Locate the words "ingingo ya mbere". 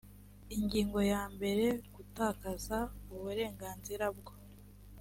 0.57-1.65